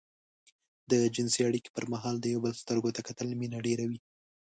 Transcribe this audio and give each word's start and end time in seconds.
د 0.91 0.93
جنسي 1.15 1.41
اړيکې 1.49 1.69
پر 1.75 1.85
مهال 1.93 2.15
د 2.19 2.25
يو 2.33 2.39
بل 2.45 2.53
سترګو 2.61 2.89
ته 2.95 3.01
کتل 3.07 3.27
مينه 3.39 3.57
ډېروي. 3.65 3.99